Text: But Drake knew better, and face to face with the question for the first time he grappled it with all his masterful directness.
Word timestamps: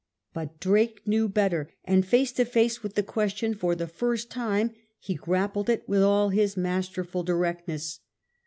But 0.33 0.59
Drake 0.59 1.05
knew 1.05 1.29
better, 1.29 1.69
and 1.85 2.03
face 2.03 2.31
to 2.31 2.43
face 2.43 2.81
with 2.81 2.95
the 2.95 3.03
question 3.03 3.53
for 3.53 3.75
the 3.75 3.85
first 3.85 4.31
time 4.31 4.71
he 4.97 5.13
grappled 5.13 5.69
it 5.69 5.87
with 5.87 6.01
all 6.01 6.29
his 6.29 6.57
masterful 6.57 7.21
directness. 7.21 7.99